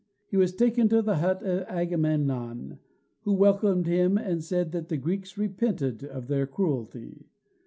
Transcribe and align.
He 0.25 0.35
was 0.35 0.51
taken 0.55 0.89
to 0.89 1.03
the 1.03 1.17
hut 1.17 1.43
of 1.43 1.67
Agamemnon, 1.67 2.79
who 3.21 3.33
welcomed 3.33 3.85
him, 3.85 4.17
and 4.17 4.43
said 4.43 4.71
that 4.71 4.89
the 4.89 4.97
Greeks 4.97 5.37
repented 5.37 6.03
of 6.03 6.25
their 6.25 6.47
cruelty. 6.47 7.29